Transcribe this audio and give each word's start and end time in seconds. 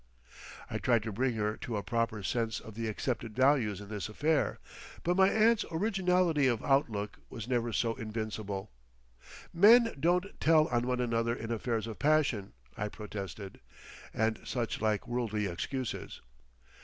I 0.67 0.79
tried 0.79 1.03
to 1.03 1.11
bring 1.11 1.35
her 1.35 1.55
to 1.57 1.77
a 1.77 1.83
proper 1.83 2.23
sense 2.23 2.59
of 2.59 2.73
the 2.73 2.87
accepted 2.87 3.35
values 3.35 3.79
in 3.79 3.89
this 3.89 4.09
affair, 4.09 4.57
but 5.03 5.15
my 5.15 5.29
aunt's 5.29 5.63
originality 5.69 6.47
of 6.47 6.63
outlook 6.63 7.19
was 7.29 7.47
never 7.47 7.71
so 7.71 7.93
invincible. 7.93 8.71
"Men 9.53 9.93
don't 9.99 10.39
tell 10.39 10.67
on 10.69 10.87
one 10.87 11.01
another 11.01 11.35
in 11.35 11.51
affairs 11.51 11.85
of 11.85 11.99
passion," 11.99 12.53
I 12.75 12.87
protested, 12.89 13.59
and 14.11 14.39
such 14.43 14.81
like 14.81 15.07
worldly 15.07 15.45
excuses. 15.45 16.19